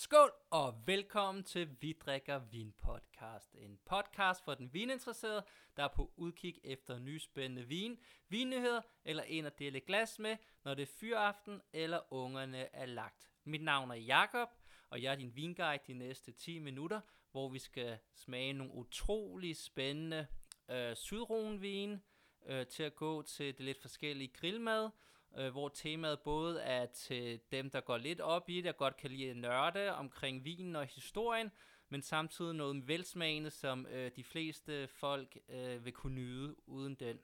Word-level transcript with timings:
Skål 0.00 0.32
og 0.50 0.82
velkommen 0.86 1.44
til 1.44 1.76
Vi 1.80 1.92
drikker 1.92 2.38
vin 2.38 2.72
podcast. 2.72 3.54
En 3.54 3.78
podcast 3.84 4.44
for 4.44 4.54
den 4.54 4.74
vininteresserede, 4.74 5.44
der 5.76 5.84
er 5.84 5.88
på 5.88 6.12
udkig 6.16 6.60
efter 6.64 6.98
nye 6.98 7.20
spændende 7.20 7.64
vin, 7.64 7.98
vinnyheder 8.28 8.80
eller 9.04 9.22
en 9.22 9.46
at 9.46 9.58
dele 9.58 9.80
glas 9.80 10.18
med, 10.18 10.36
når 10.64 10.74
det 10.74 10.82
er 10.82 10.92
fyraften 11.00 11.60
eller 11.72 12.12
ungerne 12.12 12.74
er 12.74 12.86
lagt. 12.86 13.30
Mit 13.44 13.62
navn 13.62 13.90
er 13.90 13.94
Jakob 13.94 14.48
og 14.90 15.02
jeg 15.02 15.12
er 15.12 15.16
din 15.16 15.36
vinguide 15.36 15.82
de 15.86 15.94
næste 15.94 16.32
10 16.32 16.58
minutter, 16.58 17.00
hvor 17.32 17.48
vi 17.48 17.58
skal 17.58 17.98
smage 18.14 18.52
nogle 18.52 18.74
utrolig 18.74 19.56
spændende 19.56 20.26
øh, 20.70 20.96
sydronvin 20.96 22.02
øh, 22.46 22.66
til 22.66 22.82
at 22.82 22.94
gå 22.94 23.22
til 23.22 23.58
det 23.58 23.64
lidt 23.64 23.80
forskellige 23.80 24.32
grillmad, 24.32 24.90
øh, 25.36 25.50
hvor 25.50 25.68
temaet 25.68 26.20
både 26.20 26.60
er 26.60 26.86
til 26.86 27.40
dem, 27.52 27.70
der 27.70 27.80
går 27.80 27.96
lidt 27.96 28.20
op 28.20 28.48
i 28.48 28.60
det, 28.60 28.68
og 28.68 28.76
godt 28.76 28.96
kan 28.96 29.10
lide 29.10 29.30
at 29.30 29.36
nørde 29.36 29.94
omkring 29.94 30.44
vinen 30.44 30.76
og 30.76 30.86
historien, 30.86 31.50
men 31.88 32.02
samtidig 32.02 32.54
noget 32.54 32.88
velsmagende, 32.88 33.50
som 33.50 33.86
øh, 33.86 34.10
de 34.16 34.24
fleste 34.24 34.88
folk 34.88 35.38
øh, 35.48 35.84
vil 35.84 35.92
kunne 35.92 36.14
nyde 36.14 36.56
uden 36.68 36.94
den. 36.94 37.18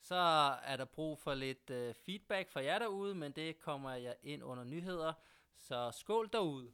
Så 0.00 0.14
er 0.62 0.76
der 0.76 0.84
brug 0.84 1.18
for 1.18 1.34
lidt 1.34 1.70
øh, 1.70 1.94
feedback 1.94 2.50
fra 2.50 2.62
jer 2.62 2.78
derude, 2.78 3.14
men 3.14 3.32
det 3.32 3.58
kommer 3.58 3.94
jeg 3.94 4.16
ind 4.22 4.42
under 4.42 4.64
nyheder. 4.64 5.12
Så 5.56 5.90
skål 5.90 6.28
derude. 6.32 6.72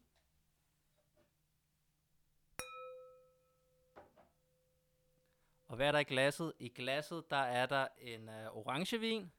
Og 5.68 5.76
hvad 5.76 5.88
er 5.88 5.92
der 5.92 5.98
i 5.98 6.04
glasset? 6.04 6.52
I 6.58 6.68
glasset 6.68 7.30
der 7.30 7.36
er 7.36 7.66
der 7.66 7.88
en 7.98 8.28
øh, 8.28 8.56
orangevin, 8.56 9.32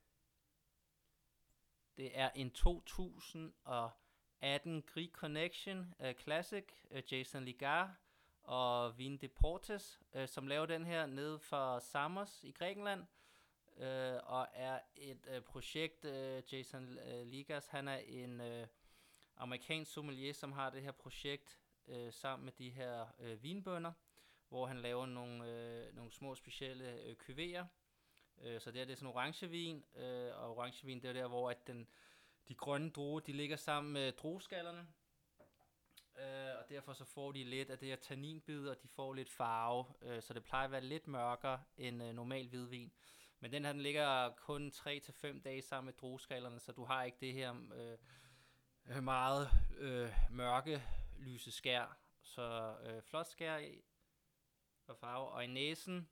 det 2.00 2.12
er 2.14 2.30
en 2.36 2.52
2018 2.52 4.82
Greek 4.82 5.12
Connection 5.12 5.96
uh, 6.00 6.12
Classic, 6.12 6.64
uh, 6.92 6.98
Jason 7.12 7.46
Ligar 7.46 7.96
og 8.44 8.98
Vin 8.98 9.18
Deportes, 9.18 10.00
uh, 10.16 10.28
som 10.28 10.48
laver 10.48 10.66
den 10.66 10.86
her 10.86 11.06
nede 11.06 11.40
for 11.40 11.80
Samos 11.80 12.44
i 12.44 12.52
Grækenland. 12.52 13.06
Uh, 13.78 13.84
og 14.24 14.48
er 14.54 14.80
et 14.96 15.28
uh, 15.38 15.44
projekt, 15.44 16.06
uh, 16.06 16.54
Jason 16.54 16.98
uh, 16.98 17.28
Ligas, 17.28 17.68
han 17.68 17.88
er 17.88 17.98
en 17.98 18.42
uh, 18.42 18.68
amerikansk 19.38 19.92
sommelier, 19.92 20.34
som 20.34 20.52
har 20.52 20.70
det 20.70 20.82
her 20.82 20.92
projekt 20.92 21.60
uh, 21.88 22.14
sammen 22.14 22.46
med 22.46 22.54
de 22.54 22.70
her 22.70 23.06
uh, 23.20 23.44
vinbønder, 23.44 23.92
hvor 24.50 24.66
han 24.66 24.78
laver 24.78 25.06
nogle, 25.06 25.86
uh, 25.90 25.96
nogle 25.96 26.12
små 26.12 26.36
specielle 26.36 27.00
uh, 27.06 27.12
kuvéer, 27.12 27.66
Øh, 28.42 28.62
så 28.62 28.72
det, 28.72 28.78
her, 28.78 28.86
det 28.86 28.92
er 28.92 28.98
sådan 28.98 29.16
orangevin, 29.16 29.84
øh, 29.96 30.42
og 30.42 30.58
orangevin 30.58 31.02
det 31.02 31.10
er 31.10 31.14
der, 31.14 31.28
hvor 31.28 31.50
at 31.50 31.68
den, 31.68 31.88
de 32.48 32.56
grønne 32.56 32.90
druer, 32.90 33.20
de 33.20 33.34
ligger 33.34 33.56
sammen 33.56 33.94
med 33.94 34.12
drueskallerne. 34.12 34.88
Øh, 36.20 36.60
og 36.60 36.70
derfor 36.70 36.94
så 36.94 37.06
får 37.06 37.32
de 37.32 37.44
lidt 37.44 37.70
af 37.70 37.80
det 37.80 37.88
her 37.88 37.96
tanninbid, 37.96 38.68
og 38.68 38.84
de 38.84 38.88
får 38.88 39.14
lidt 39.14 39.30
farve, 39.30 39.86
øh, 40.02 40.22
så 40.22 40.34
det 40.34 40.44
plejer 40.44 40.66
at 40.66 40.72
være 40.72 40.82
lidt 40.82 41.08
mørkere 41.08 41.64
end 41.78 42.04
øh, 42.04 42.14
normal 42.14 42.48
hvidvin. 42.48 42.92
Men 43.40 43.52
den 43.52 43.66
her, 43.66 43.72
den 43.72 43.82
ligger 43.82 44.34
kun 44.36 44.72
3-5 44.76 45.42
dage 45.42 45.62
sammen 45.62 45.86
med 45.86 45.94
drueskallerne, 45.94 46.60
så 46.60 46.72
du 46.72 46.86
har 46.86 47.04
ikke 47.04 47.18
det 47.22 47.34
her 47.34 47.56
øh, 47.74 47.98
øh, 48.96 49.04
meget 49.04 49.50
øh, 49.78 50.10
mørke 50.32 50.84
lyse 51.18 51.52
skær. 51.52 51.98
Så 52.22 52.76
øh, 52.84 53.02
flot 53.02 53.28
skær 53.28 53.58
i 53.58 53.84
og 54.88 54.98
farve. 54.98 55.28
Og 55.28 55.44
i 55.44 55.48
næsen, 55.48 56.10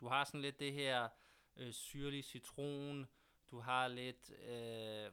du 0.00 0.08
har 0.08 0.24
sådan 0.24 0.40
lidt 0.40 0.60
det 0.60 0.72
her 0.72 1.08
øh, 1.56 1.72
syrlig 1.72 2.24
citron, 2.24 3.08
du 3.50 3.60
har 3.60 3.88
lidt, 3.88 4.30
øh, 4.30 5.12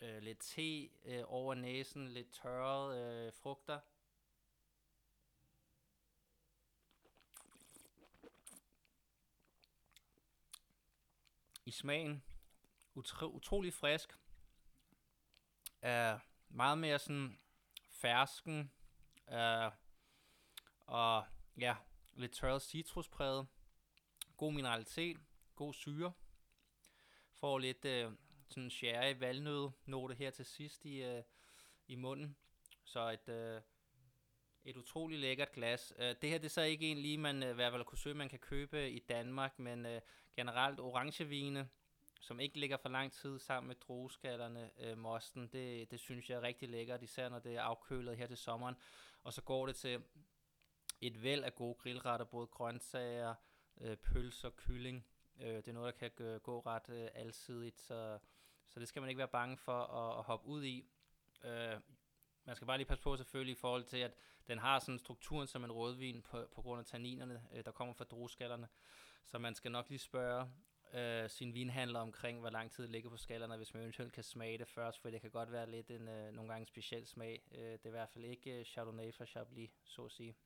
øh, 0.00 0.22
lidt 0.22 0.38
te 0.38 0.88
øh, 1.04 1.24
over 1.26 1.54
næsen, 1.54 2.08
lidt 2.08 2.32
tørrede 2.32 3.26
øh, 3.26 3.32
frugter. 3.32 3.80
I 11.64 11.70
smagen, 11.70 12.24
utro, 12.94 13.26
utrolig 13.26 13.74
frisk, 13.74 14.18
er 15.82 16.18
meget 16.48 16.78
mere 16.78 16.98
sådan 16.98 17.40
fersken, 17.90 18.72
øh, 19.32 19.72
og 20.80 21.26
ja, 21.58 21.76
lidt 22.12 22.32
tørret 22.32 22.62
citruspræget, 22.62 23.46
god 24.36 24.52
mineralitet, 24.52 25.16
god 25.58 25.74
syre. 25.74 26.12
Får 27.34 27.58
lidt 27.58 27.84
øh, 27.84 28.12
sådan 28.48 28.70
sherry 28.70 29.14
valnød 29.18 29.70
note 29.86 30.14
her 30.14 30.30
til 30.30 30.44
sidst 30.44 30.84
i, 30.84 31.02
øh, 31.02 31.22
i 31.86 31.94
munden. 31.94 32.36
Så 32.84 33.10
et, 33.10 33.28
øh, 33.28 33.60
et 34.64 34.76
utrolig 34.76 35.18
lækkert 35.18 35.52
glas. 35.52 35.92
Øh, 35.98 36.14
det 36.22 36.30
her 36.30 36.38
det 36.38 36.44
er 36.44 36.48
så 36.48 36.62
ikke 36.62 36.90
en 36.90 36.98
lige, 36.98 37.18
man 37.18 37.42
øh, 37.42 37.50
i 37.50 37.54
hvert 37.54 37.72
fald 37.72 37.84
kunne 37.84 37.98
søge, 37.98 38.14
man 38.14 38.28
kan 38.28 38.38
købe 38.38 38.90
i 38.90 38.98
Danmark, 38.98 39.58
men 39.58 39.86
øh, 39.86 40.00
generelt 40.36 40.80
orangevine, 40.80 41.68
som 42.20 42.40
ikke 42.40 42.60
ligger 42.60 42.76
for 42.76 42.88
lang 42.88 43.12
tid 43.12 43.38
sammen 43.38 43.68
med 43.68 43.76
drueskallerne, 43.76 44.70
øh, 44.78 44.98
mosten, 44.98 45.48
det, 45.48 45.90
det 45.90 46.00
synes 46.00 46.30
jeg 46.30 46.36
er 46.36 46.42
rigtig 46.42 46.68
lækkert, 46.68 47.02
især 47.02 47.28
når 47.28 47.38
det 47.38 47.56
er 47.56 47.62
afkølet 47.62 48.16
her 48.16 48.26
til 48.26 48.36
sommeren. 48.36 48.76
Og 49.24 49.32
så 49.32 49.42
går 49.42 49.66
det 49.66 49.76
til 49.76 50.02
et 51.00 51.22
væld 51.22 51.44
af 51.44 51.54
gode 51.54 51.74
grillretter, 51.74 52.26
både 52.26 52.46
grøntsager, 52.46 53.34
øh, 53.80 53.96
pølser, 53.96 54.50
kylling, 54.50 55.06
Øh, 55.40 55.56
det 55.56 55.68
er 55.68 55.72
noget, 55.72 56.00
der 56.00 56.08
kan 56.08 56.40
gå 56.40 56.60
ret 56.60 56.88
øh, 56.88 57.08
alsidigt, 57.14 57.80
så, 57.80 58.18
så 58.68 58.80
det 58.80 58.88
skal 58.88 59.02
man 59.02 59.08
ikke 59.08 59.18
være 59.18 59.28
bange 59.28 59.56
for 59.56 59.80
at, 59.82 60.18
at 60.18 60.24
hoppe 60.24 60.46
ud 60.46 60.64
i. 60.64 60.86
Øh, 61.44 61.80
man 62.44 62.56
skal 62.56 62.66
bare 62.66 62.78
lige 62.78 62.86
passe 62.86 63.02
på 63.02 63.16
selvfølgelig 63.16 63.52
i 63.52 63.60
forhold 63.60 63.84
til, 63.84 63.96
at 63.96 64.14
den 64.46 64.58
har 64.58 64.78
sådan 64.78 64.98
strukturen 64.98 65.46
som 65.46 65.64
en 65.64 65.72
rødvin 65.72 66.22
på, 66.22 66.46
på 66.54 66.62
grund 66.62 66.80
af 66.80 66.86
tanninerne, 66.86 67.42
øh, 67.52 67.64
der 67.64 67.70
kommer 67.70 67.94
fra 67.94 68.04
drueskallerne. 68.04 68.68
Så 69.24 69.38
man 69.38 69.54
skal 69.54 69.70
nok 69.70 69.88
lige 69.88 69.98
spørge 69.98 70.50
øh, 70.94 71.30
sin 71.30 71.54
vinhandler 71.54 72.00
omkring, 72.00 72.40
hvor 72.40 72.50
lang 72.50 72.70
tid 72.70 72.82
det 72.84 72.92
ligger 72.92 73.10
på 73.10 73.16
skallerne, 73.16 73.56
hvis 73.56 73.74
man 73.74 73.82
eventuelt 73.82 74.12
kan 74.12 74.24
smage 74.24 74.58
det 74.58 74.68
først, 74.68 75.00
for 75.00 75.10
det 75.10 75.20
kan 75.20 75.30
godt 75.30 75.52
være 75.52 75.70
lidt 75.70 75.90
en 75.90 76.08
øh, 76.08 76.32
nogle 76.32 76.52
gange 76.52 76.66
speciel 76.66 77.06
smag. 77.06 77.42
Øh, 77.52 77.60
det 77.60 77.84
er 77.84 77.88
i 77.88 77.90
hvert 77.90 78.08
fald 78.08 78.24
ikke 78.24 78.58
øh, 78.58 78.64
Chardonnay 78.64 79.14
fra 79.14 79.26
Chablis, 79.26 79.80
så 79.84 80.04
at 80.04 80.12
sige. 80.12 80.36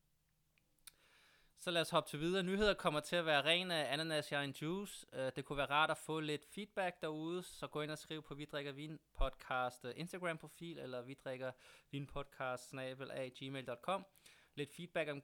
Så 1.62 1.70
lad 1.70 1.80
os 1.80 1.90
hoppe 1.90 2.10
til 2.10 2.20
videre. 2.20 2.42
Nyheder 2.42 2.74
kommer 2.74 3.00
til 3.00 3.16
at 3.16 3.26
være 3.26 3.44
ren 3.44 3.70
af 3.70 3.92
ananas 3.92 4.32
en 4.32 4.50
juice. 4.62 5.06
Øh, 5.12 5.32
det 5.36 5.44
kunne 5.44 5.56
være 5.56 5.70
rart 5.70 5.90
at 5.90 5.96
få 5.96 6.20
lidt 6.20 6.44
feedback 6.54 7.00
derude, 7.00 7.42
så 7.42 7.66
gå 7.66 7.80
ind 7.80 7.90
og 7.90 7.98
skriv 7.98 8.22
på 8.22 8.34
Vi 8.34 8.44
drikker 8.44 8.72
vin 8.72 9.00
podcast 9.14 9.84
øh, 9.84 9.92
Instagram 9.96 10.38
profil, 10.38 10.78
eller 10.78 11.02
vi 11.02 11.14
drikker 11.24 11.52
vin 11.90 12.06
podcast 12.06 12.68
snabel 12.68 13.10
af 13.10 13.32
gmail.com. 13.38 14.06
Lidt 14.54 14.74
feedback 14.76 15.10
om, 15.10 15.22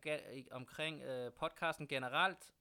omkring 0.51 1.03
podcasten 1.37 1.89
generelt, 1.89 2.55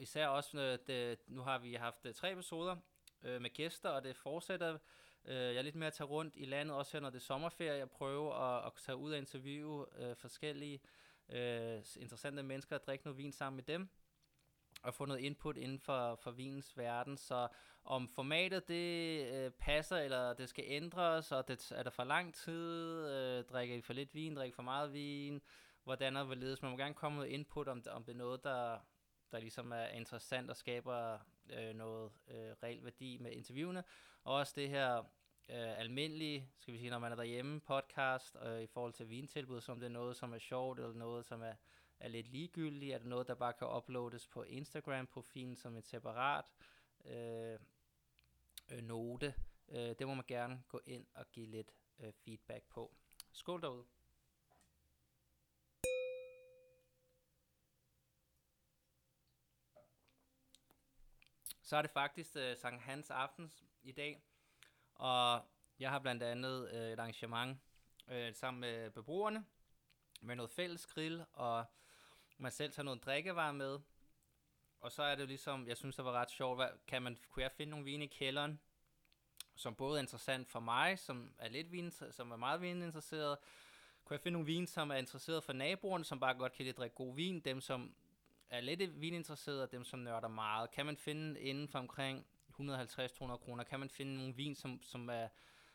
især 0.00 0.26
også, 0.26 0.78
det, 0.86 1.18
nu 1.26 1.42
har 1.42 1.58
vi 1.58 1.74
haft 1.74 2.06
tre 2.14 2.32
episoder 2.32 2.76
med 3.22 3.54
gæster, 3.54 3.88
og 3.88 4.04
det 4.04 4.16
fortsætter. 4.16 4.78
Jeg 5.24 5.56
er 5.56 5.62
lidt 5.62 5.74
mere 5.74 5.86
at 5.86 5.92
tage 5.92 6.08
rundt 6.08 6.36
i 6.36 6.44
landet, 6.44 6.76
også 6.76 6.92
her 6.92 7.00
når 7.00 7.10
det 7.10 7.18
er 7.18 7.24
sommerferie, 7.24 7.82
og 7.82 7.90
prøve 7.90 8.34
at, 8.34 8.66
at 8.66 8.72
tage 8.76 8.96
ud 8.96 9.12
og 9.12 9.18
interviewe 9.18 9.86
forskellige 10.14 10.74
øh, 10.74 11.03
Øh, 11.28 11.82
interessante 11.96 12.42
mennesker 12.42 12.76
at 12.76 12.86
drikke 12.86 13.04
noget 13.04 13.18
vin 13.18 13.32
sammen 13.32 13.56
med 13.56 13.64
dem 13.64 13.88
og 14.82 14.94
få 14.94 15.04
noget 15.04 15.20
input 15.20 15.56
inden 15.56 15.78
for, 15.78 16.14
for 16.14 16.30
vinens 16.30 16.76
verden. 16.78 17.16
Så 17.16 17.48
om 17.84 18.08
formatet 18.08 18.68
det 18.68 19.26
øh, 19.34 19.50
passer, 19.50 19.96
eller 19.96 20.32
det 20.34 20.48
skal 20.48 20.64
ændres, 20.66 21.32
og 21.32 21.48
det 21.48 21.72
er 21.74 21.82
der 21.82 21.90
for 21.90 22.04
lang 22.04 22.34
tid, 22.34 23.08
øh, 23.08 23.44
drikker 23.44 23.76
I 23.76 23.80
for 23.80 23.92
lidt 23.92 24.14
vin, 24.14 24.36
drikker 24.36 24.54
for 24.54 24.62
meget 24.62 24.92
vin, 24.92 25.42
hvordan 25.84 26.16
og 26.16 26.24
hvorledes. 26.24 26.62
Man 26.62 26.70
må 26.70 26.76
gerne 26.76 26.94
komme 26.94 27.18
med 27.18 27.28
input, 27.28 27.68
om 27.68 27.82
om 27.90 28.04
det 28.04 28.12
er 28.12 28.16
noget, 28.16 28.44
der, 28.44 28.78
der 29.32 29.38
ligesom 29.38 29.72
er 29.72 29.86
interessant 29.86 30.50
og 30.50 30.56
skaber 30.56 31.18
øh, 31.50 31.74
noget 31.74 32.12
øh, 32.28 32.52
reel 32.62 32.84
værdi 32.84 33.18
med 33.18 33.32
interviewene. 33.32 33.84
Og 34.24 34.34
også 34.34 34.52
det 34.56 34.68
her 34.68 35.04
øh, 35.48 35.78
almindelige, 35.78 36.48
skal 36.58 36.74
vi 36.74 36.78
sige, 36.78 36.90
når 36.90 36.98
man 36.98 37.12
er 37.12 37.16
derhjemme, 37.16 37.60
podcast 37.60 38.36
øh, 38.42 38.62
i 38.62 38.66
forhold 38.66 38.92
til 38.92 39.08
vintilbud, 39.08 39.60
som 39.60 39.80
det 39.80 39.86
er 39.86 39.90
noget, 39.90 40.16
som 40.16 40.32
er 40.32 40.38
sjovt, 40.38 40.78
eller 40.78 40.94
noget, 40.94 41.24
som 41.24 41.42
er, 41.42 41.54
er 42.00 42.08
lidt 42.08 42.28
ligegyldigt, 42.28 42.94
er 42.94 42.98
det 42.98 43.06
noget, 43.06 43.28
der 43.28 43.34
bare 43.34 43.52
kan 43.52 43.68
uploades 43.76 44.26
på 44.28 44.42
Instagram-profilen 44.42 45.56
som 45.56 45.76
et 45.76 45.86
separat 45.86 46.44
øh, 47.04 47.58
øh, 48.72 48.82
note. 48.82 49.34
Øh, 49.68 49.94
det 49.98 50.06
må 50.06 50.14
man 50.14 50.24
gerne 50.28 50.62
gå 50.68 50.80
ind 50.86 51.06
og 51.14 51.30
give 51.32 51.46
lidt 51.46 51.74
øh, 51.98 52.12
feedback 52.12 52.64
på. 52.68 52.94
Skål 53.32 53.62
derude. 53.62 53.84
Så 61.62 61.76
er 61.76 61.82
det 61.82 61.90
faktisk 61.90 62.36
øh, 62.36 62.56
Sankt 62.56 62.82
Hans 62.82 63.10
Aftens 63.10 63.64
i 63.82 63.92
dag, 63.92 64.22
og 64.94 65.42
jeg 65.78 65.90
har 65.90 65.98
blandt 65.98 66.22
andet 66.22 66.70
øh, 66.72 66.92
et 66.92 66.98
arrangement 66.98 67.58
øh, 68.08 68.34
sammen 68.34 68.60
med 68.60 68.90
beboerne, 68.90 69.44
med 70.20 70.36
noget 70.36 70.50
fælles 70.50 70.86
grill, 70.86 71.24
og 71.32 71.64
man 72.38 72.52
selv 72.52 72.72
tager 72.72 72.84
noget 72.84 73.04
drikkevarer 73.04 73.52
med. 73.52 73.78
Og 74.80 74.92
så 74.92 75.02
er 75.02 75.14
det 75.14 75.22
jo 75.22 75.26
ligesom, 75.26 75.68
jeg 75.68 75.76
synes, 75.76 75.96
det 75.96 76.04
var 76.04 76.12
ret 76.12 76.30
sjovt, 76.30 76.58
hvad, 76.58 76.68
kan 76.86 77.02
man, 77.02 77.18
kunne 77.30 77.42
jeg 77.42 77.52
finde 77.52 77.70
nogle 77.70 77.84
vine 77.84 78.04
i 78.04 78.08
kælderen, 78.08 78.60
som 79.54 79.74
både 79.74 79.98
er 79.98 80.02
interessant 80.02 80.48
for 80.48 80.60
mig, 80.60 80.98
som 80.98 81.34
er 81.38 81.48
lidt 81.48 81.72
vin, 81.72 81.90
som 81.90 82.30
er 82.30 82.36
meget 82.36 82.60
vininteresseret. 82.60 83.38
Kunne 84.04 84.14
jeg 84.14 84.20
finde 84.20 84.32
nogle 84.32 84.46
vin, 84.46 84.66
som 84.66 84.90
er 84.90 84.94
interesseret 84.94 85.44
for 85.44 85.52
naboerne, 85.52 86.04
som 86.04 86.20
bare 86.20 86.34
godt 86.34 86.52
kan 86.52 86.62
lide 86.62 86.70
at 86.70 86.76
drikke 86.76 86.96
god 86.96 87.14
vin, 87.14 87.40
dem 87.40 87.60
som 87.60 87.94
er 88.50 88.60
lidt 88.60 89.00
vininteresserede, 89.00 89.62
og 89.62 89.72
dem 89.72 89.84
som 89.84 89.98
nørder 89.98 90.28
meget. 90.28 90.70
Kan 90.70 90.86
man 90.86 90.96
finde 90.96 91.40
inden 91.40 91.68
for 91.68 91.78
omkring 91.78 92.26
150-200 92.60 93.36
kroner, 93.36 93.64
kan 93.64 93.80
man 93.80 93.90
finde 93.90 94.16
nogle 94.16 94.34
vin, 94.34 94.54
som, 94.54 94.82
som 94.82 95.08
er, 95.08 95.28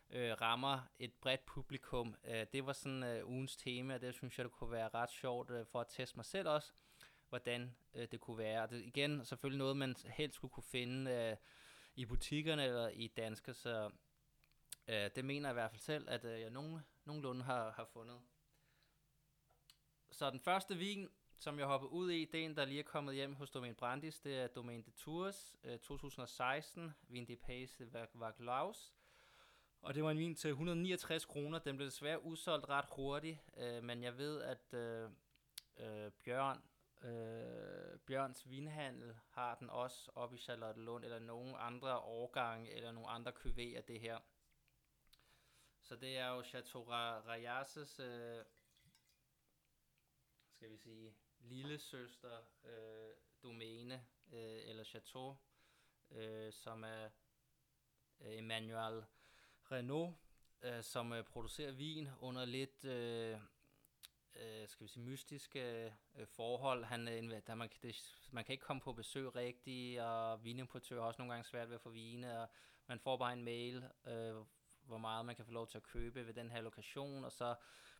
øh, 0.10 0.42
rammer 0.42 0.80
et 1.00 1.14
bredt 1.14 1.46
publikum. 1.46 2.16
Øh, 2.24 2.46
det 2.54 2.66
var 2.66 2.74
sådan 2.74 3.04
øh, 3.04 3.28
ugens 3.28 3.56
tema, 3.56 3.94
og 3.94 4.02
det 4.02 4.14
synes 4.14 4.38
jeg, 4.38 4.44
det 4.44 4.54
kunne 4.54 4.72
være 4.72 4.90
ret 4.94 5.12
sjovt 5.12 5.52
øh, 5.52 5.66
for 5.66 5.82
at 5.82 5.88
teste 5.90 6.16
mig 6.16 6.26
selv 6.26 6.48
også, 6.48 6.74
hvordan 7.30 7.76
øh, 7.94 8.08
det 8.12 8.20
kunne 8.20 8.38
være. 8.38 8.62
Og 8.62 8.70
det 8.70 8.84
igen 8.84 9.26
selvfølgelig 9.26 9.58
noget, 9.58 9.78
man 9.78 9.96
helst 10.06 10.36
skulle 10.36 10.52
kunne 10.52 10.64
finde 10.64 11.12
øh, 11.12 11.38
i 11.96 12.06
butikkerne 12.06 12.64
eller 12.64 12.88
i 12.88 13.08
danske, 13.08 13.54
så 13.54 13.92
øh, 14.88 15.10
det 15.16 15.26
mener 15.26 15.50
jeg 15.50 15.54
i 15.54 15.60
hvert 15.60 15.72
fald 15.72 15.82
selv, 15.82 16.10
at 16.10 16.26
øh, 16.26 16.42
jeg 16.42 16.50
nogen, 16.50 16.80
nogenlunde 17.06 17.44
har, 17.44 17.72
har 17.72 17.86
fundet. 17.86 18.22
Så 20.12 20.30
den 20.30 20.40
første 20.40 20.78
vin, 20.78 21.10
som 21.40 21.60
jeg 21.60 21.68
hoppede 21.68 21.92
ud 21.92 22.12
i, 22.12 22.26
det 22.26 22.42
er 22.42 22.46
en, 22.46 22.56
der 22.56 22.66
lige 22.66 22.80
er 22.80 22.84
kommet 22.84 23.16
hjem 23.16 23.36
hos 23.36 23.52
Domain 23.52 23.76
Brandis. 23.76 24.20
Det 24.20 24.38
er 24.38 24.48
Domaine 24.48 24.84
de 24.84 24.92
Tours 24.92 25.56
øh, 25.64 25.80
2016, 25.80 26.94
Vin 27.08 27.28
de 27.28 27.36
Pays 27.36 27.82
Vaglaus. 28.14 28.94
Og 29.82 29.96
det 29.96 30.04
var 30.04 30.12
en 30.12 30.18
vin 30.18 30.36
til 30.36 30.50
169 30.50 31.26
kroner. 31.26 31.60
Den 31.60 31.76
blev 31.76 31.86
desværre 31.86 32.24
udsolgt 32.24 32.70
ret 32.70 32.86
hurtigt, 32.92 33.40
øh, 33.58 33.84
men 33.84 34.04
jeg 34.04 34.18
ved, 34.18 34.42
at 34.42 34.74
øh, 34.74 35.10
øh, 35.78 36.12
Bjørn, 36.12 36.64
øh, 37.02 38.00
Bjørns 38.00 38.50
Vinhandel 38.50 39.16
har 39.30 39.56
den 39.56 39.70
også 39.70 40.12
oppe 40.16 40.36
i 40.36 40.40
Charlotte 40.40 40.82
Lund, 40.82 41.04
eller 41.04 41.20
nogle 41.20 41.58
andre 41.58 41.98
årgange, 41.98 42.72
eller 42.72 42.92
nogle 42.92 43.10
andre 43.10 43.32
kuvéer 43.32 43.82
det 43.82 44.00
her. 44.00 44.20
Så 45.82 45.96
det 45.96 46.18
er 46.18 46.28
jo 46.28 46.44
Chateau 46.44 46.84
Rayases, 46.84 48.00
øh, 48.00 48.46
skal 50.56 50.72
vi 50.72 50.78
sige, 50.78 51.16
lille 51.40 51.80
søster 51.80 52.38
øh, 52.64 53.14
domæne, 53.44 54.06
øh, 54.32 54.70
eller 54.70 54.84
chateau, 54.84 55.38
øh, 56.12 56.54
som 56.54 56.84
er 56.84 57.10
øh, 58.22 58.38
Emmanuel 58.38 59.04
Renault, 59.72 60.16
øh, 60.62 60.84
som 60.84 61.14
øh, 61.14 61.24
producerer 61.24 61.72
vin 61.72 62.10
under 62.20 62.46
lidt 62.46 62.86
øh, 62.86 63.40
øh, 64.36 64.68
skal 64.68 64.84
vi 64.84 64.88
sige, 64.88 65.04
mystiske 65.04 65.94
øh, 66.16 66.28
forhold. 66.28 66.84
Han, 66.84 67.08
øh, 67.08 67.42
der 67.48 67.56
man, 67.56 67.70
det, 67.84 68.20
man 68.32 68.46
kan 68.46 68.54
ikke 68.54 68.66
komme 68.66 68.82
på 68.82 68.94
besøg 68.94 69.36
rigtigt, 69.36 70.02
og 70.02 70.44
vinimportører 70.44 71.02
har 71.02 71.08
også 71.08 71.22
nogle 71.22 71.34
gange 71.34 71.50
svært 71.50 71.68
ved 71.68 71.76
at 71.76 71.82
få 71.82 71.90
vine, 71.90 72.42
og 72.42 72.50
man 72.88 73.00
får 73.00 73.18
bare 73.18 73.34
en 73.34 73.44
mail, 73.44 73.84
øh, 74.08 74.36
hvor 74.90 74.98
meget 74.98 75.26
man 75.26 75.36
kan 75.36 75.46
få 75.46 75.52
lov 75.52 75.68
til 75.68 75.78
at 75.78 75.84
købe 75.84 76.28
ved 76.28 76.34
den 76.34 76.52
her 76.52 76.62
lokation, 76.62 77.26
og 77.26 77.32
så 77.32 77.56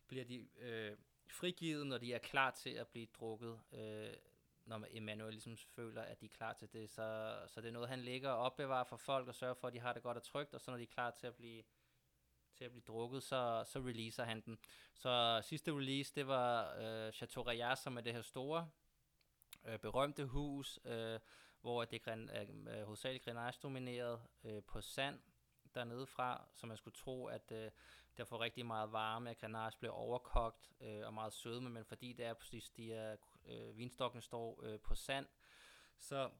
bliver 0.06 0.24
de 0.24 0.48
øh, 0.58 0.96
frigivet, 1.30 1.86
når 1.86 1.98
de 1.98 2.14
er 2.14 2.18
klar 2.18 2.50
til 2.50 2.70
at 2.70 2.88
blive 2.88 3.06
drukket. 3.06 3.60
Øh, 3.72 4.14
når 4.66 4.86
Emmanuel 4.90 5.32
ligesom 5.32 5.56
føler, 5.56 6.02
at 6.02 6.20
de 6.20 6.26
er 6.26 6.30
klar 6.30 6.52
til 6.52 6.72
det. 6.72 6.90
Så, 6.90 7.38
så 7.46 7.60
det 7.60 7.68
er 7.68 7.72
noget, 7.72 7.88
han 7.88 8.00
ligger 8.00 8.30
og 8.30 8.38
opbevarer 8.38 8.84
for 8.84 8.96
folk 8.96 9.28
og 9.28 9.34
sørger 9.34 9.54
for, 9.54 9.68
at 9.68 9.74
de 9.74 9.80
har 9.80 9.92
det 9.92 10.02
godt 10.02 10.16
og 10.16 10.22
trygt, 10.22 10.54
og 10.54 10.60
så 10.60 10.70
når 10.70 10.78
de 10.78 10.82
er 10.82 10.94
klar 10.94 11.10
til 11.10 11.26
at 11.26 11.34
blive, 11.34 11.62
til 12.54 12.64
at 12.64 12.70
blive 12.70 12.84
drukket, 12.86 13.22
så, 13.22 13.64
så 13.66 13.78
releaser 13.78 14.24
han 14.24 14.40
den. 14.40 14.58
Så 14.94 15.40
sidste 15.44 15.72
release, 15.72 16.14
det 16.14 16.26
var 16.26 16.74
øh, 16.78 17.12
Chateau 17.12 17.44
Rayas, 17.44 17.78
som 17.78 17.96
er 17.96 18.00
det 18.00 18.12
her 18.12 18.22
store, 18.22 18.70
øh, 19.64 19.78
berømte 19.78 20.26
hus, 20.26 20.80
øh, 20.84 21.20
hvor 21.60 21.84
det 21.84 22.02
er 22.06 22.46
øh, 22.68 22.82
hovedsageligt 22.84 23.24
Grenache 23.24 23.60
domineret 23.62 24.20
øh, 24.44 24.62
på 24.62 24.80
sand 24.80 25.20
dernede 25.74 26.06
fra, 26.06 26.48
så 26.54 26.66
man 26.66 26.76
skulle 26.76 26.94
tro, 26.94 27.26
at 27.26 27.52
øh, 27.52 27.70
der 28.16 28.24
får 28.24 28.40
rigtig 28.40 28.66
meget 28.66 28.92
varme, 28.92 29.30
at 29.30 29.38
Grenache 29.38 29.78
bliver 29.78 29.92
overkogt 29.92 30.70
øh, 30.80 31.06
og 31.06 31.14
meget 31.14 31.32
sødme, 31.32 31.70
men 31.70 31.84
fordi 31.84 32.12
det 32.12 32.24
er 32.24 32.34
præcis 32.34 32.70
de 32.70 32.86
her 32.86 33.16
øh, 33.46 33.78
vinstokken 33.78 34.22
står 34.22 34.60
øh, 34.62 34.80
på 34.80 34.94
sand, 34.94 35.26
så 35.96 36.30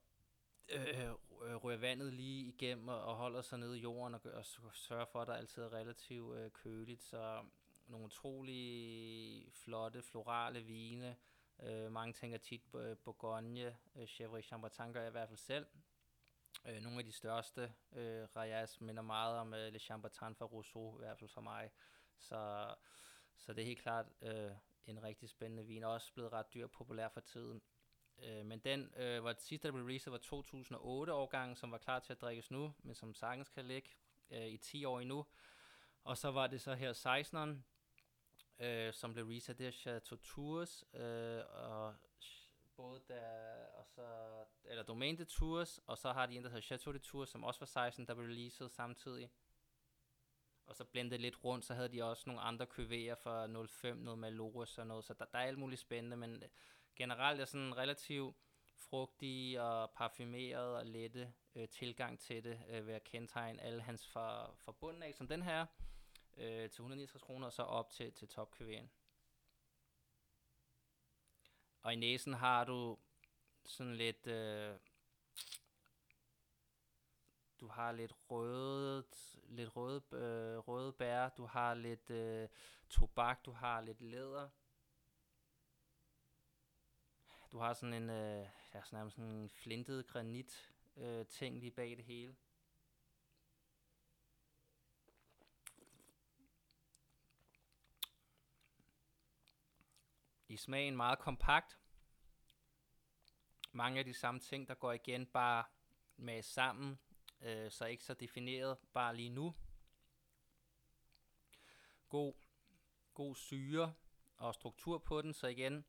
øh, 0.68 1.10
øh, 1.44 1.54
rører 1.54 1.76
vandet 1.76 2.12
lige 2.14 2.46
igennem 2.46 2.88
og, 2.88 3.04
og 3.04 3.16
holder 3.16 3.42
sig 3.42 3.58
nede 3.58 3.78
i 3.78 3.82
jorden 3.82 4.14
og, 4.14 4.20
og 4.24 4.44
sørger 4.74 5.04
for, 5.04 5.20
at 5.20 5.28
der 5.28 5.34
altid 5.34 5.62
er 5.62 5.72
relativt 5.72 6.36
øh, 6.36 6.50
køligt. 6.50 7.02
Så 7.02 7.44
nogle 7.86 8.06
utrolig 8.06 9.52
flotte, 9.52 10.02
florale 10.02 10.60
vine. 10.60 11.16
Øh, 11.62 11.92
mange 11.92 12.12
tænker 12.12 12.38
tit 12.38 12.62
på 12.62 12.78
øh, 12.80 12.96
Bourgogne, 12.96 13.76
øh, 13.96 14.06
Chevrolet 14.06 14.44
Chambertin 14.44 14.92
gør 14.92 15.00
jeg 15.00 15.08
i 15.08 15.12
hvert 15.12 15.28
fald 15.28 15.38
selv. 15.38 15.66
Øh, 16.66 16.82
nogle 16.82 16.98
af 16.98 17.04
de 17.04 17.12
største 17.12 17.72
øh, 17.92 18.28
Rayas 18.36 18.80
minder 18.80 19.02
meget 19.02 19.38
om 19.38 19.54
øh, 19.54 19.72
Le 19.72 19.78
Chambertin 19.78 20.34
fra 20.34 20.44
Rousseau, 20.44 20.98
i 20.98 20.98
hvert 20.98 21.18
fald 21.18 21.30
for 21.30 21.40
mig. 21.40 21.70
Så, 22.18 22.74
så 23.36 23.52
det 23.52 23.62
er 23.62 23.66
helt 23.66 23.82
klart 23.82 24.06
øh, 24.22 24.50
en 24.86 25.02
rigtig 25.02 25.28
spændende 25.28 25.66
vin, 25.66 25.84
også 25.84 26.12
blevet 26.12 26.32
ret 26.32 26.54
dyr 26.54 26.66
populær 26.66 27.08
for 27.08 27.20
tiden. 27.20 27.62
Øh, 28.18 28.46
men 28.46 28.58
den 28.58 28.94
øh, 28.96 29.24
var 29.24 29.34
sidste, 29.38 29.68
der 29.68 29.72
blev 29.72 29.84
released, 29.84 30.10
var 30.10 30.18
2008 30.18 31.12
årgang, 31.12 31.58
som 31.58 31.72
var 31.72 31.78
klar 31.78 31.98
til 31.98 32.12
at 32.12 32.20
drikkes 32.20 32.50
nu, 32.50 32.74
men 32.78 32.94
som 32.94 33.14
sagtens 33.14 33.48
kan 33.48 33.64
ligge 33.64 33.88
øh, 34.30 34.46
i 34.46 34.56
10 34.56 34.84
år 34.84 35.00
endnu. 35.00 35.26
Og 36.04 36.18
så 36.18 36.30
var 36.30 36.46
det 36.46 36.60
så 36.60 36.74
her 36.74 36.92
16'eren, 36.92 37.70
øh, 38.64 38.94
som 38.94 39.12
blev 39.12 39.24
released, 39.24 39.54
det 39.54 39.66
er 39.66 39.70
Chateau 39.70 40.18
Tours, 40.18 40.84
øh, 40.94 41.42
og 41.48 41.94
både 42.82 43.00
der, 43.08 43.66
og 43.74 43.86
så, 43.86 44.06
eller 44.64 44.82
Domaine 44.82 45.18
de 45.18 45.24
Tours, 45.24 45.80
og 45.86 45.98
så 45.98 46.12
har 46.12 46.26
de 46.26 46.36
en, 46.36 46.42
der 46.42 46.48
hedder 46.48 46.62
Chateau 46.62 46.92
de 46.92 46.98
Tours, 46.98 47.28
som 47.28 47.44
også 47.44 47.60
var 47.60 47.66
16, 47.66 48.06
der 48.06 48.14
blev 48.14 48.26
releaset 48.26 48.70
samtidig 48.70 49.30
og 50.70 50.76
så 50.76 50.84
blendet 50.84 51.20
lidt 51.20 51.44
rundt, 51.44 51.64
så 51.64 51.74
havde 51.74 51.88
de 51.88 52.04
også 52.04 52.22
nogle 52.26 52.40
andre 52.40 52.66
QV'er 52.66 53.14
for 53.14 53.66
05, 53.66 53.96
noget 53.96 54.18
Maloro 54.18 54.64
og 54.78 54.86
noget, 54.86 55.04
så 55.04 55.14
der, 55.14 55.24
der 55.24 55.38
er 55.38 55.42
alt 55.42 55.58
muligt 55.58 55.80
spændende, 55.80 56.16
men 56.16 56.42
øh, 56.42 56.48
generelt 56.96 57.40
er 57.40 57.44
sådan 57.44 57.76
relativt 57.76 58.36
frugtig 58.76 59.60
og 59.60 59.90
parfumeret 59.90 60.76
og 60.76 60.86
lette 60.86 61.32
øh, 61.54 61.68
tilgang 61.68 62.20
til 62.20 62.44
det, 62.44 62.60
øh, 62.68 62.86
ved 62.86 62.94
at 62.94 63.04
kendetegne 63.04 63.62
alle 63.62 63.82
hans 63.82 64.08
fra, 64.08 64.54
fra 64.54 64.72
bunden 64.72 65.02
af, 65.02 65.14
som 65.14 65.28
den 65.28 65.42
her, 65.42 65.66
øh, 66.36 66.70
til 66.70 66.80
169 66.80 67.22
kroner, 67.22 67.46
og 67.46 67.52
så 67.52 67.62
op 67.62 67.90
til, 67.90 68.12
til 68.12 68.28
top 68.28 68.54
-QV'en. 68.54 68.86
Og 71.82 71.92
i 71.92 71.96
næsen 71.96 72.34
har 72.34 72.64
du 72.64 72.98
sådan 73.64 73.96
lidt 73.96 74.26
øh, 74.26 74.76
du 77.60 77.68
har 77.68 77.92
lidt 77.92 78.12
rødt, 78.30 79.38
lidt 79.44 79.76
røde, 79.76 80.02
øh, 80.12 80.58
røde 80.58 80.92
bær, 80.92 81.28
du 81.28 81.46
har 81.46 81.74
lidt 81.74 82.10
øh, 82.10 82.48
tobak, 82.88 83.44
du 83.44 83.52
har 83.52 83.80
lidt 83.80 84.00
læder. 84.00 84.48
Du 87.52 87.58
har 87.58 87.74
sådan 87.74 88.02
en, 88.02 88.10
øh, 88.10 88.46
ja, 88.74 88.82
sådan 88.84 89.24
en 89.24 89.50
flintet 89.50 90.06
granit 90.06 90.72
øh, 90.96 91.26
ting 91.26 91.58
lige 91.58 91.70
bag 91.70 91.96
det 91.96 92.04
hele. 92.04 92.36
I 100.50 100.56
smagen 100.56 100.96
meget 100.96 101.18
kompakt. 101.18 101.78
Mange 103.72 103.98
af 103.98 104.04
de 104.04 104.14
samme 104.14 104.40
ting, 104.40 104.68
der 104.68 104.74
går 104.74 104.92
igen 104.92 105.26
bare 105.26 105.64
med 106.16 106.42
sammen 106.42 106.98
øh, 107.40 107.70
så 107.70 107.86
ikke 107.86 108.04
så 108.04 108.14
defineret 108.14 108.78
bare 108.92 109.16
lige 109.16 109.28
nu. 109.28 109.54
God, 112.08 112.32
god 113.14 113.36
syre 113.36 113.94
og 114.36 114.54
struktur 114.54 114.98
på 114.98 115.22
den, 115.22 115.34
så 115.34 115.46
igen, 115.46 115.84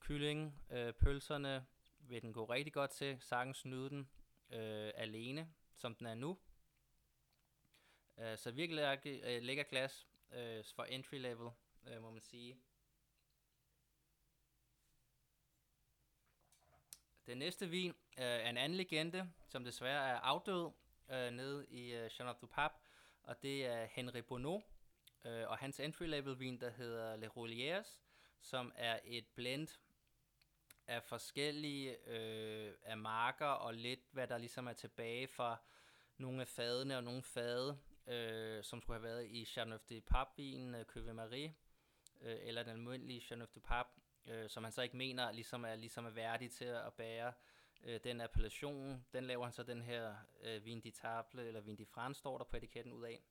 kylling, 0.00 0.62
øh, 0.70 0.92
pølserne 0.92 1.66
vil 1.98 2.22
den 2.22 2.32
gå 2.32 2.44
rigtig 2.44 2.72
godt 2.72 2.90
til. 2.90 3.20
Sagtens 3.20 3.64
nyde 3.64 3.90
den 3.90 4.10
øh, 4.50 4.92
alene, 4.94 5.54
som 5.74 5.94
den 5.94 6.06
er 6.06 6.14
nu. 6.14 6.38
Øh, 8.18 8.38
så 8.38 8.50
virkelig 8.50 8.84
lækker, 8.84 9.36
øh, 9.36 9.42
lækker 9.42 9.64
glas 9.64 10.08
øh, 10.32 10.64
for 10.74 10.84
entry 10.84 11.16
level, 11.16 11.50
øh, 11.86 12.02
må 12.02 12.10
man 12.10 12.22
sige. 12.22 12.60
Den 17.26 17.38
næste 17.38 17.68
vin 17.68 17.90
øh, 17.90 18.24
er 18.24 18.50
en 18.50 18.56
anden 18.56 18.76
legende, 18.76 19.30
som 19.48 19.64
desværre 19.64 20.08
er 20.08 20.16
afdød 20.16 20.70
øh, 21.10 21.30
nede 21.30 21.66
i 21.66 21.92
øh, 21.92 22.10
Jean 22.18 22.34
du 22.40 22.46
Pape, 22.46 22.74
og 23.22 23.42
det 23.42 23.66
er 23.66 23.84
Henri 23.84 24.22
Bonneau, 24.22 24.62
øh, 25.24 25.48
og 25.48 25.58
hans 25.58 25.80
entry-level 25.80 26.38
vin, 26.38 26.60
der 26.60 26.70
hedder 26.70 27.16
Le 27.16 27.28
Rouliers, 27.28 28.00
som 28.40 28.72
er 28.74 28.98
et 29.04 29.26
blend 29.26 29.68
af 30.86 31.02
forskellige 31.02 32.08
øh, 32.08 32.74
af 32.82 32.96
marker 32.96 33.46
og 33.46 33.74
lidt, 33.74 34.00
hvad 34.10 34.28
der 34.28 34.38
ligesom 34.38 34.66
er 34.66 34.72
tilbage 34.72 35.28
fra 35.28 35.56
nogle 36.16 36.40
af 36.40 36.48
fadene 36.48 36.96
og 36.96 37.04
nogle 37.04 37.22
fade, 37.22 37.78
øh, 38.06 38.64
som 38.64 38.82
skulle 38.82 39.00
have 39.00 39.08
været 39.08 39.26
i 39.30 39.44
Chateau 39.44 39.78
de 39.88 40.00
Pape-vinen, 40.00 40.74
øh, 40.74 40.84
Cuvée 40.96 41.12
Marie, 41.12 41.54
øh, 42.20 42.36
eller 42.42 42.62
den 42.62 42.72
almindelige 42.72 43.20
Chateau 43.20 43.48
de 43.54 43.60
Pape, 43.60 43.88
øh, 44.26 44.50
som 44.50 44.64
han 44.64 44.72
så 44.72 44.82
ikke 44.82 44.96
mener 44.96 45.32
ligesom 45.32 45.64
er, 45.64 45.74
ligesom 45.74 46.06
er 46.06 46.10
værdig 46.10 46.50
til 46.50 46.64
at 46.64 46.92
bære 46.94 47.32
øh, 47.84 48.00
den 48.04 48.20
appellation, 48.20 49.06
den 49.12 49.24
laver 49.24 49.44
han 49.44 49.52
så 49.52 49.62
den 49.62 49.82
her 49.82 50.14
øh, 50.42 50.64
Vin 50.64 50.82
d'Itable, 50.86 51.40
eller 51.40 51.60
Vin 51.60 51.78
de 51.78 51.86
France, 51.86 52.18
står 52.18 52.38
der 52.38 52.44
på 52.44 52.56
etiketten 52.56 52.92
ud 52.92 53.04
af. 53.04 53.22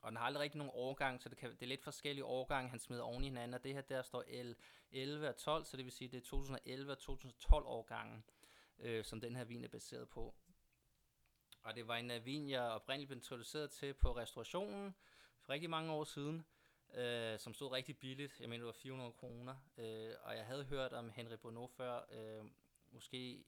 Og 0.00 0.10
den 0.10 0.16
har 0.16 0.24
aldrig 0.24 0.42
rigtig 0.42 0.58
nogen 0.58 0.72
årgang, 0.74 1.22
så 1.22 1.28
det, 1.28 1.38
kan, 1.38 1.50
det 1.50 1.62
er 1.62 1.66
lidt 1.66 1.82
forskellige 1.82 2.24
årgange, 2.24 2.70
han 2.70 2.78
smider 2.78 3.02
oven 3.02 3.24
i 3.24 3.26
hinanden. 3.26 3.54
Og 3.54 3.64
det 3.64 3.74
her, 3.74 3.80
der 3.80 4.02
står 4.02 4.22
L11 4.22 5.28
og 5.28 5.36
12, 5.36 5.64
så 5.64 5.76
det 5.76 5.84
vil 5.84 5.92
sige, 5.92 6.08
det 6.08 6.16
er 6.16 6.20
2011 6.20 6.92
og 6.92 6.98
2012 6.98 7.66
årgangen, 7.66 8.24
øh, 8.78 9.04
som 9.04 9.20
den 9.20 9.36
her 9.36 9.44
vin 9.44 9.64
er 9.64 9.68
baseret 9.68 10.08
på. 10.08 10.34
Og 11.62 11.74
det 11.74 11.88
var 11.88 11.96
en 11.96 12.10
uh, 12.10 12.26
vin, 12.26 12.50
jeg 12.50 12.62
oprindeligt 12.62 13.08
blev 13.08 13.16
introduceret 13.16 13.70
til 13.70 13.94
på 13.94 14.16
restaurationen 14.16 14.94
for 15.40 15.52
rigtig 15.52 15.70
mange 15.70 15.92
år 15.92 16.04
siden, 16.04 16.46
øh, 16.94 17.38
som 17.38 17.54
stod 17.54 17.72
rigtig 17.72 17.98
billigt. 17.98 18.40
Jeg 18.40 18.48
mener, 18.48 18.60
det 18.60 18.66
var 18.66 18.72
400 18.72 19.12
kroner. 19.12 19.54
Øh, 19.76 20.14
og 20.22 20.36
jeg 20.36 20.46
havde 20.46 20.64
hørt 20.64 20.92
om 20.92 21.10
Henri 21.10 21.36
Bonneau 21.36 21.66
før, 21.66 22.00
øh, 22.10 22.44
måske 22.90 23.44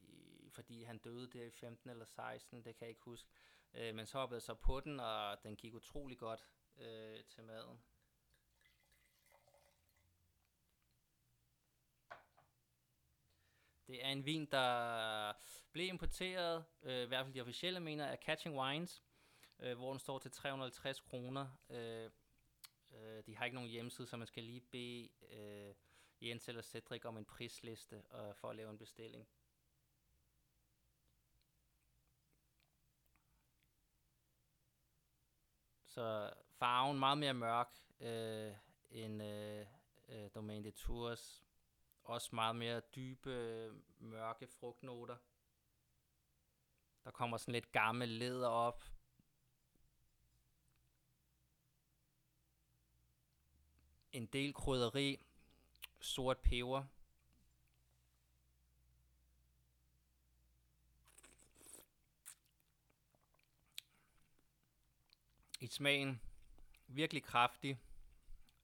fordi 0.55 0.83
han 0.83 0.99
døde 0.99 1.31
der 1.31 1.45
i 1.45 1.51
15 1.51 1.91
eller 1.91 2.05
16, 2.05 2.65
det 2.65 2.77
kan 2.77 2.81
jeg 2.81 2.89
ikke 2.89 3.03
huske. 3.03 3.29
Øh, 3.75 3.95
men 3.95 4.07
så 4.07 4.19
hoppede 4.19 4.37
jeg 4.37 4.43
så 4.43 4.55
på 4.55 4.81
den, 4.81 5.01
og 5.01 5.43
den 5.43 5.57
gik 5.57 5.75
utrolig 5.75 6.19
godt 6.19 6.49
øh, 6.77 7.25
til 7.25 7.45
maden. 7.45 7.83
Det 13.87 14.05
er 14.05 14.09
en 14.09 14.25
vin, 14.25 14.47
der 14.47 15.33
blev 15.73 15.89
importeret, 15.89 16.65
øh, 16.83 17.03
i 17.03 17.07
hvert 17.07 17.25
fald 17.25 17.35
de 17.35 17.41
officielle 17.41 17.81
mener, 17.81 18.07
af 18.07 18.19
Catching 18.19 18.59
Wines, 18.59 19.03
øh, 19.59 19.77
hvor 19.77 19.91
den 19.91 19.99
står 20.01 20.19
til 20.19 20.31
350 20.31 21.01
kroner. 21.01 21.49
Øh, 21.71 22.11
øh, 22.95 23.27
de 23.27 23.37
har 23.37 23.45
ikke 23.45 23.55
nogen 23.55 23.71
hjemmeside, 23.71 24.07
så 24.07 24.17
man 24.17 24.27
skal 24.27 24.43
lige 24.43 24.61
bede 24.61 25.09
øh, 25.31 25.75
Jens 26.21 26.49
eller 26.49 26.63
Cedric 26.63 27.05
om 27.05 27.17
en 27.17 27.25
prisliste 27.25 27.97
øh, 27.97 28.35
for 28.35 28.51
at 28.51 28.57
lave 28.57 28.71
en 28.71 28.79
bestilling. 28.79 29.29
Så 35.87 36.33
farven 36.59 36.99
meget 36.99 37.19
mere 37.19 37.35
mørk 37.35 37.75
øh, 38.01 38.53
end 38.91 39.23
øh, 39.23 39.67
øh, 40.09 40.31
Domaine 40.35 40.65
de 40.65 40.71
Tours. 40.71 41.45
Også 42.05 42.35
meget 42.35 42.57
mere 42.57 42.81
dybe, 42.81 43.73
mørke 43.99 44.47
frugtnoter. 44.47 45.17
Der 47.05 47.11
kommer 47.11 47.37
sådan 47.37 47.53
lidt 47.53 47.73
gammel 47.73 48.09
læder 48.09 48.49
op. 48.49 48.85
En 54.15 54.27
del 54.27 54.53
krydderi, 54.55 55.21
sort 56.01 56.39
peber. 56.39 56.85
i 65.61 65.67
smagen 65.67 66.21
virkelig 66.87 67.23
kraftig. 67.23 67.79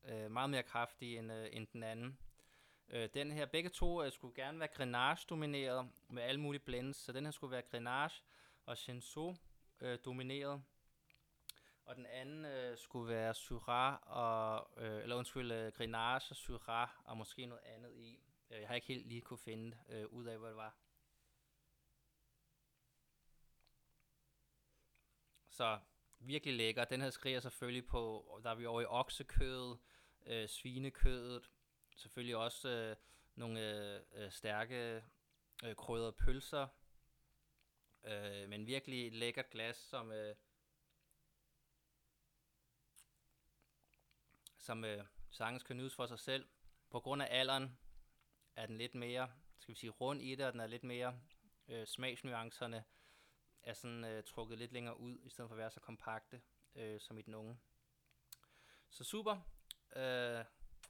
Øh, 0.05 0.31
meget 0.31 0.51
mere 0.51 0.63
kraftig 0.63 1.17
end, 1.17 1.33
øh, 1.33 1.49
end 1.53 1.67
den 1.73 1.83
anden. 1.83 2.19
Øh, 2.89 3.09
den 3.15 3.31
her, 3.31 3.47
begge 3.47 3.71
to 3.71 4.05
øh, 4.05 4.13
skulle 4.13 4.35
gerne 4.35 4.59
være 4.59 4.69
Grenache 4.69 5.27
domineret 5.31 5.91
med 6.09 6.23
alle 6.23 6.41
mulige 6.41 6.61
blends, 6.61 6.97
så 6.97 7.13
den 7.13 7.25
her 7.25 7.31
skulle 7.31 7.51
være 7.51 7.63
Grenache 7.63 8.23
og 8.67 8.79
Chenso 8.79 9.35
øh, 9.81 9.99
domineret. 10.05 10.63
Og 11.91 11.97
den 11.97 12.07
anden 12.07 12.45
øh, 12.45 12.79
skulle 12.79 13.15
være 13.15 13.35
Syrah 13.35 13.99
og, 14.03 14.71
øh, 14.77 15.03
eller 15.03 15.17
undskyld, 15.17 15.53
øh, 15.53 15.73
Grenache 15.73 16.33
og 16.33 16.37
Syrah 16.37 16.89
og 17.05 17.17
måske 17.17 17.47
noget 17.47 17.63
andet 17.65 17.95
i. 17.95 18.21
Øh, 18.51 18.61
jeg 18.61 18.69
har 18.69 18.75
ikke 18.75 18.87
helt 18.87 19.07
lige 19.07 19.21
kunne 19.21 19.39
finde 19.39 19.77
øh, 19.89 20.07
ud 20.07 20.27
af, 20.27 20.39
hvad 20.39 20.49
det 20.49 20.57
var. 20.57 20.77
Så 25.49 25.79
virkelig 26.19 26.55
lækker. 26.55 26.85
Den 26.85 27.01
her 27.01 27.11
skriger 27.11 27.41
selvfølgelig 27.41 27.87
på, 27.87 28.41
der 28.45 28.51
er 28.51 28.55
vi 28.55 28.67
over 28.67 28.81
i 28.81 28.87
oksekødet, 28.87 29.79
øh, 30.27 30.49
svinekødet, 30.49 31.51
selvfølgelig 31.97 32.37
også 32.37 32.69
øh, 32.69 32.97
nogle 33.35 33.61
øh, 33.61 34.01
øh, 34.13 34.31
stærke 34.31 35.05
øh, 35.65 35.77
krydrede 35.77 36.13
pølser, 36.13 36.69
øh, 38.05 38.49
men 38.49 38.67
virkelig 38.67 39.07
et 39.07 39.15
lækkert 39.15 39.51
glas, 39.51 39.77
som, 39.77 40.13
øh, 40.13 40.35
som 44.61 44.85
øh, 44.85 45.05
sagtens 45.31 45.63
kan 45.63 45.77
nydes 45.77 45.95
for 45.95 46.07
sig 46.07 46.19
selv. 46.19 46.49
På 46.91 47.01
grund 47.01 47.23
af 47.23 47.29
alderen 47.31 47.79
er 48.57 48.67
den 48.67 48.79
lidt 48.79 48.95
mere, 48.95 49.31
skal 49.59 49.75
vi 49.75 49.79
sige, 49.79 49.91
rund 49.91 50.23
i 50.23 50.35
det, 50.35 50.47
og 50.47 50.53
den 50.53 50.61
er 50.61 50.67
lidt 50.67 50.85
mere 50.85 51.21
øh, 51.69 51.87
smagsnuancerne 51.87 52.85
er 53.63 53.75
sådan 53.75 54.05
øh, 54.05 54.25
trukket 54.25 54.59
lidt 54.59 54.73
længere 54.73 55.01
ud, 55.01 55.19
i 55.23 55.29
stedet 55.31 55.49
for 55.49 55.55
at 55.55 55.59
være 55.59 55.71
så 55.71 55.81
kompakte 55.81 56.41
øh, 56.75 57.01
som 57.01 57.19
i 57.19 57.23
den 57.23 57.35
unge. 57.35 57.59
Så 58.91 59.05
super. 59.05 59.37
Øh, 59.97 60.45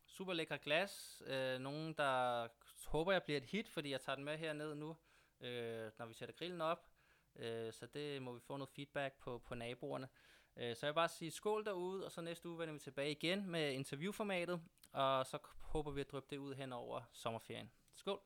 super 0.07 0.33
lækker 0.33 0.57
glas. 0.57 1.23
Øh, 1.27 1.59
nogen, 1.59 1.95
der 1.95 2.49
håber, 2.87 3.13
jeg 3.13 3.23
bliver 3.23 3.37
et 3.37 3.47
hit, 3.47 3.69
fordi 3.69 3.91
jeg 3.91 4.01
tager 4.01 4.17
den 4.17 4.25
med 4.25 4.39
herned 4.39 4.75
nu, 4.75 4.97
øh, 5.41 5.91
når 5.99 6.07
vi 6.07 6.15
sætter 6.15 6.35
grillen 6.35 6.61
op. 6.61 6.91
Øh, 7.37 7.73
så 7.73 7.87
det 7.87 8.23
må 8.23 8.33
vi 8.33 8.41
få 8.41 8.57
noget 8.57 8.71
feedback 8.71 9.19
på, 9.19 9.39
på 9.39 9.55
naboerne. 9.55 10.09
Øh, 10.61 10.77
så 10.77 10.87
jeg 10.87 10.91
vil 10.91 10.95
bare 10.95 11.09
sige 11.09 11.31
skål 11.31 11.65
derude, 11.65 12.05
og 12.05 12.13
så 12.13 12.21
næste 12.21 12.49
uge 12.49 12.59
vender 12.59 12.73
vi 12.73 12.79
tilbage 12.79 13.11
igen 13.11 13.51
med 13.51 13.73
interviewformatet, 13.73 14.63
og 14.93 15.27
så 15.27 15.39
håber 15.61 15.91
vi 15.91 16.01
at 16.01 16.11
drøbe 16.13 16.27
det 16.31 16.39
ud 16.39 16.55
hen 16.55 16.73
over 16.73 17.01
sommerferien. 17.13 17.71
Skål! 17.95 18.21